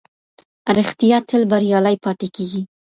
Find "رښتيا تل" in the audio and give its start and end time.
0.77-1.41